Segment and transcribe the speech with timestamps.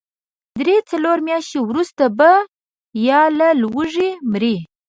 [0.59, 2.31] درې، څلور مياشتې وروسته به
[3.07, 4.55] يا له لوږې مري.